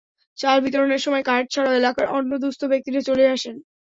চাল 0.37 0.57
বিতরণের 0.63 1.01
সময় 1.05 1.23
কার্ড 1.23 1.45
ছাড়াও 1.53 1.77
এলাকার 1.79 2.07
অন্য 2.17 2.31
দুস্থ 2.43 2.61
ব্যক্তিরা 2.71 3.01
চলে 3.09 3.25
আসেন। 3.27 3.55